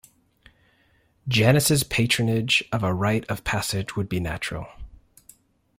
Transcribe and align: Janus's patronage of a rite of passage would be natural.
Janus's 1.27 1.83
patronage 1.83 2.63
of 2.71 2.81
a 2.83 2.91
rite 2.91 3.23
of 3.29 3.43
passage 3.43 3.95
would 3.95 4.09
be 4.09 4.19
natural. 4.19 4.65